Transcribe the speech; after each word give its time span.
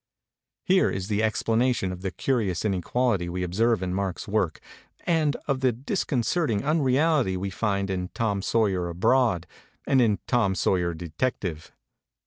Here 0.63 0.89
is 0.89 1.09
the 1.09 1.21
explanation 1.21 1.91
of 1.91 2.01
the 2.01 2.09
curious 2.09 2.65
in 2.65 2.71
MEMORIES 2.71 2.77
OF 2.77 2.77
MARK 2.87 2.91
TWAIN 2.91 2.91
equality 3.03 3.29
we 3.29 3.43
observe 3.43 3.83
in 3.83 3.93
Mark's 3.93 4.27
work, 4.27 4.59
and 5.01 5.37
of 5.47 5.59
the 5.59 5.71
disconcerting 5.71 6.63
unreality 6.65 7.37
we 7.37 7.51
find 7.51 7.91
in 7.91 8.07
'Tom 8.07 8.41
Sawyer 8.41 8.89
Abroad' 8.89 9.45
and 9.85 10.01
in 10.01 10.17
"Tom 10.25 10.55
Sawyer, 10.55 10.95
Detective.' 10.95 11.71